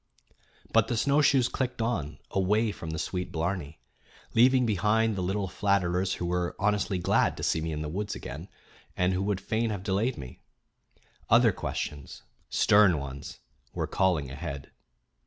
[0.73, 3.77] But the snowshoes clicked on, away from the sweet blarney,
[4.33, 8.15] Leaving behind the little flatterers who were honestly glad to see me in the woods
[8.15, 8.49] again,
[8.97, 10.41] and who would fain have delayed me.
[11.29, 13.41] Other questions, stern ones,
[13.75, 14.71] were calling ahead.